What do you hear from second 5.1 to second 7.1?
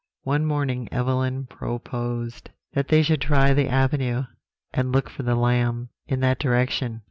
for the lamb in that direction.